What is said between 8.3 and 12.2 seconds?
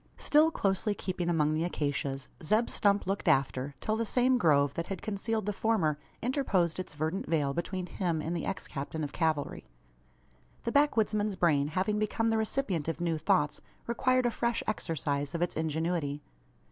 the ex captain of cavalry. The backwoodsman's brain having